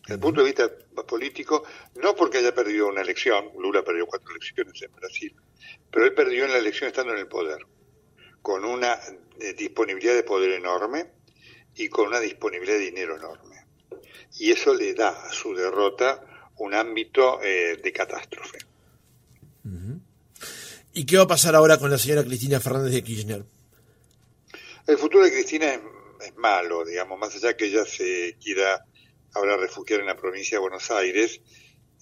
Desde 0.03 0.15
el 0.15 0.21
punto 0.21 0.43
de 0.43 0.47
vista 0.47 0.71
político, 1.09 1.65
no 1.97 2.15
porque 2.15 2.39
haya 2.39 2.55
perdido 2.55 2.89
una 2.89 3.01
elección, 3.01 3.51
Lula 3.59 3.83
perdió 3.83 4.07
cuatro 4.07 4.31
elecciones 4.31 4.81
en 4.83 4.93
Brasil, 4.93 5.35
pero 5.91 6.05
él 6.05 6.15
perdió 6.15 6.45
en 6.45 6.53
la 6.53 6.59
elección 6.59 6.89
estando 6.89 7.13
en 7.13 7.19
el 7.19 7.29
poder, 7.29 7.59
con 8.43 8.65
una 8.65 8.99
eh, 9.39 9.55
disponibilidad 9.55 10.15
de 10.15 10.23
poder 10.23 10.51
enorme 10.51 11.07
y 11.75 11.89
con 11.89 12.09
una 12.09 12.21
disponibilidad 12.21 12.79
de 12.79 12.85
dinero 12.85 13.17
enorme. 13.17 13.67
Y 14.39 14.51
eso 14.51 14.75
le 14.75 14.95
da 14.95 15.11
a 15.11 15.33
su 15.33 15.55
derrota 15.55 16.25
un 16.59 16.75
ámbito 16.75 17.41
eh, 17.43 17.79
de 17.83 17.93
catástrofe. 17.93 18.59
¿Y 20.93 21.07
qué 21.07 21.17
va 21.17 21.23
a 21.23 21.29
pasar 21.29 21.55
ahora 21.55 21.79
con 21.79 21.91
la 21.91 21.99
señora 21.99 22.25
Cristina 22.25 22.59
Fernández 22.59 22.93
de 22.93 23.05
Kirchner? 23.05 23.45
El 24.87 24.99
futuro 24.99 25.25
de 25.25 25.31
Cristina 25.31 25.73
es, 26.21 26.37
malo, 26.37 26.85
digamos, 26.85 27.19
más 27.19 27.35
allá 27.37 27.57
que 27.57 27.67
ella 27.67 27.85
se 27.85 28.37
quiera 28.43 28.85
ahora 29.35 29.57
refugiar 29.57 30.01
en 30.01 30.07
la 30.07 30.17
provincia 30.17 30.57
de 30.57 30.63
Buenos 30.63 30.91
Aires, 30.91 31.41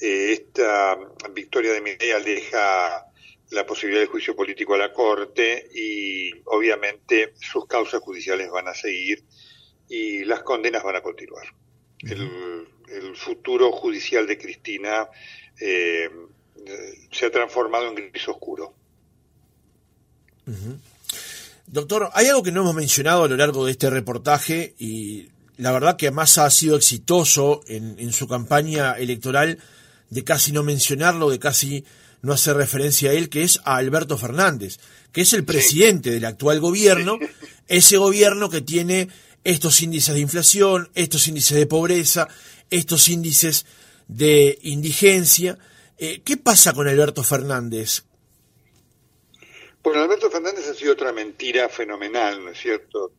eh, 0.00 0.32
esta 0.32 0.96
victoria 1.32 1.72
de 1.74 1.80
Miguel 1.82 2.24
deja 2.24 3.07
la 3.50 3.64
posibilidad 3.66 4.02
de 4.02 4.08
juicio 4.08 4.36
político 4.36 4.74
a 4.74 4.78
la 4.78 4.92
Corte 4.92 5.68
y 5.74 6.30
obviamente 6.46 7.34
sus 7.40 7.66
causas 7.66 8.00
judiciales 8.00 8.50
van 8.50 8.68
a 8.68 8.74
seguir 8.74 9.24
y 9.88 10.24
las 10.24 10.42
condenas 10.42 10.82
van 10.82 10.96
a 10.96 11.02
continuar. 11.02 11.46
El, 12.00 13.14
futuro 13.14 13.70
judicial 13.72 14.26
de 14.26 14.38
Cristina 14.38 15.08
eh, 15.60 16.08
se 17.10 17.26
ha 17.26 17.30
transformado 17.30 17.88
en 17.88 18.10
gris 18.10 18.28
oscuro. 18.28 18.74
Doctor, 21.66 22.08
hay 22.14 22.28
algo 22.28 22.42
que 22.42 22.52
no 22.52 22.62
hemos 22.62 22.74
mencionado 22.74 23.24
a 23.24 23.28
lo 23.28 23.36
largo 23.36 23.66
de 23.66 23.72
este 23.72 23.90
reportaje 23.90 24.74
y 24.78 25.28
la 25.58 25.72
verdad 25.72 25.96
que 25.96 26.10
Massa 26.10 26.46
ha 26.46 26.50
sido 26.50 26.76
exitoso 26.76 27.60
en, 27.66 28.12
su 28.12 28.26
campaña 28.26 28.92
electoral 28.92 29.58
de 30.08 30.24
casi 30.24 30.52
no 30.52 30.62
mencionarlo, 30.62 31.28
de 31.28 31.38
casi 31.38 31.84
no 32.22 32.32
hacer 32.32 32.56
referencia 32.56 33.10
a 33.10 33.12
él, 33.14 33.28
que 33.28 33.42
es 33.42 33.60
a 33.64 33.76
Alberto 33.76 34.18
Fernández, 34.18 34.78
que 35.12 35.22
es 35.22 35.32
el 35.32 35.44
presidente 35.44 36.10
del 36.10 36.24
actual 36.24 36.60
gobierno, 36.60 37.18
ese 37.68 37.96
gobierno 37.96 38.50
que 38.50 38.60
tiene 38.60 39.08
estos 39.44 39.82
índices 39.82 40.14
de 40.14 40.20
inflación, 40.20 40.90
estos 40.94 41.28
índices 41.28 41.56
de 41.56 41.66
pobreza, 41.66 42.28
estos 42.70 43.08
índices 43.08 43.66
de 44.08 44.58
indigencia. 44.62 45.58
Eh, 45.96 46.22
¿Qué 46.24 46.36
pasa 46.36 46.72
con 46.72 46.88
Alberto 46.88 47.22
Fernández? 47.22 48.04
Bueno, 49.82 50.02
Alberto 50.02 50.30
Fernández 50.30 50.68
ha 50.68 50.74
sido 50.74 50.92
otra 50.92 51.12
mentira 51.12 51.68
fenomenal, 51.68 52.44
¿no 52.44 52.50
es 52.50 52.58
cierto?, 52.58 53.12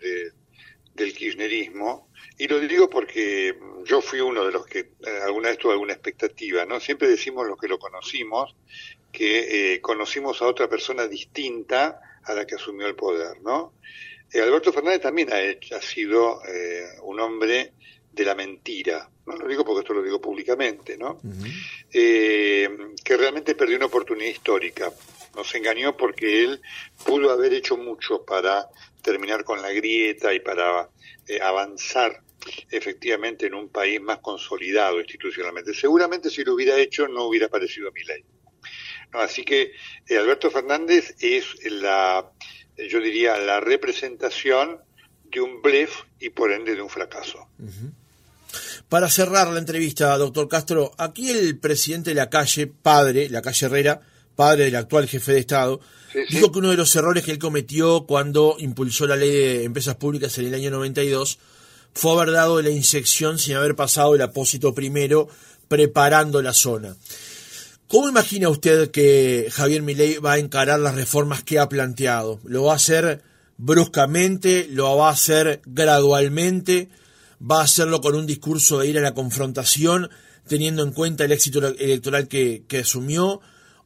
del 0.94 1.14
kirchnerismo. 1.14 2.10
Y 2.38 2.48
lo 2.48 2.60
digo 2.60 2.90
porque 2.90 3.58
yo 3.86 4.02
fui 4.02 4.20
uno 4.20 4.46
de 4.46 4.52
los 4.52 4.66
que 4.66 4.80
eh, 4.80 5.20
alguna 5.24 5.50
vez 5.50 5.58
tuve 5.58 5.74
alguna 5.74 5.94
expectativa, 5.94 6.66
¿no? 6.66 6.80
Siempre 6.80 7.08
decimos 7.08 7.48
los 7.48 7.58
que 7.58 7.68
lo 7.68 7.80
conocimos, 7.80 8.56
que 9.12 9.74
eh, 9.74 9.82
conocimos 9.82 10.42
a 10.42 10.48
otra 10.48 10.70
persona 10.70 11.08
distinta 11.08 12.00
a 12.24 12.34
la 12.34 12.46
que 12.46 12.56
asumió 12.56 12.88
el 12.88 12.96
poder, 12.96 13.42
¿no? 13.42 13.74
Eh, 14.32 14.42
Alberto 14.42 14.72
Fernández 14.72 15.02
también 15.02 15.34
ha, 15.34 15.42
hecho, 15.42 15.76
ha 15.76 15.82
sido 15.82 16.42
un 17.04 17.20
hombre 17.20 17.74
de 18.12 18.26
la 18.26 18.36
mentira, 18.36 19.10
no 19.26 19.36
lo 19.36 19.48
digo 19.48 19.66
porque 19.66 19.82
esto 19.82 19.94
lo 19.94 20.04
digo 20.04 20.22
públicamente, 20.22 20.98
¿no? 20.98 21.20
que 21.92 23.18
realmente 23.18 23.56
perdió 23.56 23.78
una 23.78 23.88
oportunidad 23.88 24.30
histórica 24.30 24.92
nos 25.36 25.54
engañó 25.56 25.96
porque 25.96 26.44
él 26.44 26.62
pudo 27.06 27.32
haber 27.32 27.54
hecho 27.54 27.78
mucho 27.78 28.26
para 28.26 28.68
terminar 29.02 29.44
con 29.44 29.62
la 29.62 29.72
grieta 29.72 30.34
y 30.34 30.40
para 30.40 30.90
eh, 31.28 31.40
avanzar 31.42 32.22
efectivamente 32.70 33.48
en 33.48 33.54
un 33.54 33.70
país 33.70 34.02
más 34.02 34.20
consolidado 34.20 35.00
institucionalmente. 35.00 35.74
Seguramente 35.74 36.30
si 36.30 36.44
lo 36.44 36.54
hubiera 36.54 36.78
hecho 36.78 37.08
no 37.08 37.26
hubiera 37.26 37.48
aparecido 37.48 37.92
mi 37.92 38.04
ley. 38.04 38.24
así 39.14 39.44
que 39.44 39.74
eh, 40.08 40.18
Alberto 40.18 40.50
Fernández 40.50 41.16
es 41.20 41.46
la, 41.64 42.32
yo 42.78 43.00
diría, 43.02 43.38
la 43.38 43.60
representación 43.60 44.82
de 45.24 45.42
un 45.42 45.62
blef 45.62 46.04
y 46.20 46.30
por 46.30 46.52
ende 46.52 46.76
de 46.76 46.82
un 46.82 46.90
fracaso. 46.90 47.48
Para 48.88 49.10
cerrar 49.10 49.48
la 49.50 49.60
entrevista, 49.60 50.18
doctor 50.18 50.48
Castro, 50.48 50.92
aquí 50.98 51.30
el 51.30 51.60
presidente 51.60 52.12
de 52.12 52.16
la 52.16 52.30
calle, 52.30 52.68
padre, 52.68 53.30
la 53.30 53.42
calle 53.42 53.68
Herrera, 53.68 54.02
padre 54.40 54.64
del 54.64 54.78
actual 54.78 55.06
jefe 55.06 55.34
de 55.34 55.40
Estado, 55.40 55.82
dijo 56.30 56.50
que 56.50 56.60
uno 56.60 56.70
de 56.70 56.78
los 56.78 56.96
errores 56.96 57.26
que 57.26 57.32
él 57.32 57.40
cometió 57.40 58.06
cuando 58.06 58.56
impulsó 58.58 59.06
la 59.06 59.18
ley 59.18 59.30
de 59.30 59.64
empresas 59.66 59.98
públicas 59.98 60.38
en 60.38 60.46
el 60.46 60.54
año 60.54 60.72
92 60.72 61.40
fue 61.94 62.14
haber 62.14 62.32
dado 62.32 62.62
la 62.62 62.70
inyección 62.70 63.38
sin 63.38 63.58
haber 63.58 63.76
pasado 63.76 64.16
el 64.16 64.22
apósito 64.22 64.74
primero 64.74 65.28
preparando 65.68 66.42
la 66.42 66.54
zona. 66.54 66.96
¿Cómo 67.90 68.08
imagina 68.08 68.48
usted 68.48 68.92
que 68.92 69.50
Javier 69.52 69.82
Milei 69.82 70.20
va 70.20 70.34
a 70.34 70.38
encarar 70.38 70.80
las 70.80 70.96
reformas 70.96 71.44
que 71.44 71.60
ha 71.60 71.68
planteado? 71.68 72.40
¿Lo 72.46 72.64
va 72.64 72.72
a 72.72 72.78
hacer 72.78 73.22
bruscamente? 73.58 74.70
¿Lo 74.72 74.96
va 74.96 75.10
a 75.10 75.14
hacer 75.14 75.62
gradualmente? 75.66 76.88
¿Va 77.42 77.60
a 77.60 77.66
hacerlo 77.66 78.00
con 78.00 78.16
un 78.16 78.26
discurso 78.26 78.80
de 78.80 78.88
ir 78.88 78.98
a 79.00 79.02
la 79.02 79.14
confrontación 79.14 80.10
teniendo 80.48 80.82
en 80.82 80.94
cuenta 80.94 81.26
el 81.26 81.34
éxito 81.34 81.60
electoral 81.60 82.30
que, 82.30 82.64
que 82.70 82.80
asumió? 82.80 83.42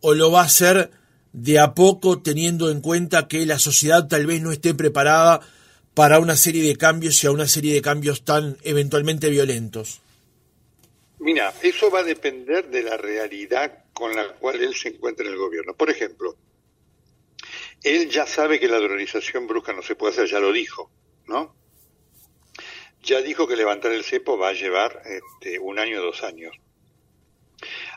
O 0.05 0.13
lo 0.13 0.31
va 0.31 0.41
a 0.41 0.45
hacer 0.45 0.91
de 1.31 1.59
a 1.59 1.73
poco 1.73 2.21
teniendo 2.21 2.69
en 2.69 2.81
cuenta 2.81 3.29
que 3.29 3.45
la 3.45 3.57
sociedad 3.57 4.07
tal 4.07 4.25
vez 4.27 4.41
no 4.41 4.51
esté 4.51 4.73
preparada 4.73 5.39
para 5.93 6.19
una 6.19 6.35
serie 6.35 6.67
de 6.67 6.75
cambios 6.75 7.23
y 7.23 7.27
a 7.27 7.31
una 7.31 7.47
serie 7.47 7.73
de 7.73 7.81
cambios 7.81 8.25
tan 8.25 8.57
eventualmente 8.63 9.29
violentos? 9.29 10.01
Mira, 11.19 11.53
eso 11.61 11.89
va 11.89 11.99
a 11.99 12.03
depender 12.03 12.69
de 12.69 12.83
la 12.83 12.97
realidad 12.97 13.85
con 13.93 14.13
la 14.13 14.27
cual 14.33 14.61
él 14.61 14.75
se 14.75 14.89
encuentra 14.89 15.25
en 15.25 15.31
el 15.31 15.37
gobierno. 15.37 15.73
Por 15.73 15.89
ejemplo, 15.89 16.35
él 17.81 18.09
ya 18.09 18.27
sabe 18.27 18.59
que 18.59 18.67
la 18.67 18.77
dolarización 18.77 19.47
brusca 19.47 19.71
no 19.71 19.83
se 19.83 19.95
puede 19.95 20.11
hacer, 20.11 20.27
ya 20.27 20.39
lo 20.41 20.51
dijo, 20.51 20.91
¿no? 21.27 21.55
Ya 23.03 23.21
dijo 23.21 23.47
que 23.47 23.55
levantar 23.55 23.93
el 23.93 24.03
cepo 24.03 24.37
va 24.37 24.49
a 24.49 24.53
llevar 24.53 25.01
este, 25.05 25.59
un 25.59 25.79
año 25.79 26.01
o 26.01 26.03
dos 26.03 26.23
años. 26.23 26.53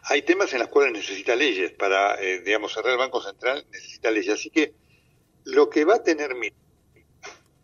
Hay 0.09 0.23
temas 0.23 0.53
en 0.53 0.61
los 0.61 0.69
cuales 0.69 0.93
necesita 0.93 1.35
leyes. 1.35 1.73
Para, 1.73 2.21
eh, 2.23 2.41
digamos, 2.41 2.73
cerrar 2.73 2.93
el 2.93 2.99
Banco 2.99 3.21
Central 3.21 3.67
necesita 3.71 4.11
leyes. 4.11 4.35
Así 4.35 4.51
que 4.51 4.73
lo 5.45 5.69
que 5.69 5.85
va 5.85 5.97
a 5.97 6.03
tener 6.03 6.35
mi 6.35 6.49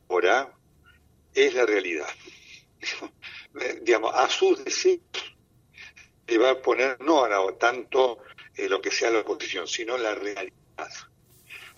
ahora 0.08 0.52
es 1.34 1.54
la 1.54 1.66
realidad. 1.66 2.08
digamos, 3.82 4.14
a 4.14 4.28
sus 4.28 4.64
deseos 4.64 5.00
le 6.26 6.38
va 6.38 6.50
a 6.50 6.62
poner 6.62 7.00
no 7.00 7.24
a 7.24 7.58
tanto 7.58 8.18
eh, 8.56 8.68
lo 8.68 8.80
que 8.80 8.90
sea 8.90 9.10
la 9.10 9.20
oposición, 9.20 9.66
sino 9.66 9.98
la 9.98 10.14
realidad, 10.14 10.52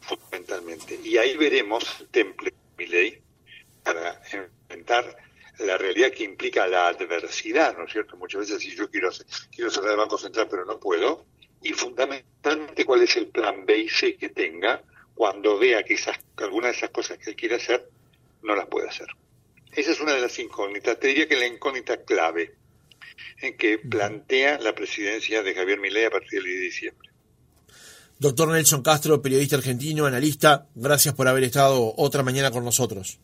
fundamentalmente. 0.01 0.99
Y 1.03 1.17
ahí 1.19 1.37
veremos 1.37 2.01
el 2.01 2.09
temple 2.09 2.51
de 2.51 2.85
mi 2.85 2.91
ley 2.91 3.23
para 3.83 4.21
enfrentar 4.31 5.17
la 5.59 5.79
realidad 5.79 6.11
que 6.11 6.25
implica 6.25 6.67
la 6.67 6.89
adversidad, 6.89 7.77
¿no 7.77 7.85
es 7.85 7.93
cierto? 7.93 8.17
Muchas 8.17 8.41
veces 8.41 8.61
si 8.61 8.75
yo 8.75 8.91
quiero, 8.91 9.11
quiero 9.55 9.71
cerrar 9.71 9.93
el 9.93 9.99
Banco 9.99 10.19
Central 10.19 10.49
pero 10.51 10.65
no 10.65 10.79
puedo, 10.79 11.27
y 11.63 11.73
fundamentalmente 11.73 12.85
cuál 12.85 13.03
es 13.03 13.17
el 13.17 13.29
plan 13.29 13.65
B 13.65 13.79
y 13.79 13.89
C 13.89 14.17
que 14.17 14.29
tenga 14.29 14.83
cuando 15.15 15.59
vea 15.59 15.83
que 15.83 15.95
esas, 15.95 16.19
alguna 16.37 16.69
de 16.69 16.75
esas 16.75 16.91
cosas 16.91 17.19
que 17.19 17.31
él 17.31 17.37
quiere 17.37 17.57
hacer 17.57 17.89
no 18.43 18.55
las 18.55 18.67
puede 18.67 18.89
hacer. 18.89 19.09
Esa 19.73 19.93
es 19.93 20.01
una 20.01 20.13
de 20.13 20.21
las 20.21 20.39
incógnitas. 20.39 20.99
Te 21.01 21.09
diría 21.09 21.27
que 21.27 21.37
la 21.37 21.47
incógnita 21.47 22.05
clave 22.05 22.55
en 23.41 23.57
que 23.57 23.79
plantea 23.79 24.59
la 24.59 24.75
presidencia 24.75 25.43
de 25.43 25.55
Javier 25.55 25.81
Milei 25.81 26.05
a 26.05 26.11
partir 26.11 26.43
del 26.43 26.45
10 26.45 26.57
de 26.57 26.65
diciembre. 26.65 27.11
Doctor 28.19 28.49
Nelson 28.49 28.83
Castro, 28.83 29.21
periodista 29.21 29.57
argentino, 29.57 30.07
analista, 30.07 30.69
gracias 30.75 31.15
por 31.15 31.27
haber 31.27 31.45
estado 31.45 31.95
otra 31.97 32.23
mañana 32.23 32.51
con 32.51 32.65
nosotros. 32.65 33.19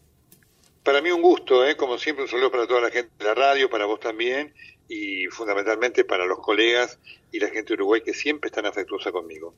Para 0.83 1.03
mí 1.03 1.11
un 1.11 1.21
gusto, 1.21 1.67
¿eh? 1.67 1.77
como 1.77 1.99
siempre, 1.99 2.25
un 2.25 2.31
saludo 2.31 2.51
para 2.51 2.67
toda 2.67 2.81
la 2.81 2.91
gente 2.91 3.11
de 3.19 3.25
la 3.25 3.35
radio, 3.35 3.69
para 3.69 3.85
vos 3.85 4.01
también, 4.01 4.55
y 4.89 5.27
fundamentalmente 5.27 6.05
para 6.05 6.25
los 6.25 6.41
colegas 6.41 6.99
y 7.31 7.39
la 7.39 7.49
gente 7.49 7.69
de 7.69 7.75
Uruguay 7.75 8.01
que 8.03 8.15
siempre 8.15 8.49
están 8.49 8.67
afectuosa 8.67 9.13
conmigo. 9.13 9.55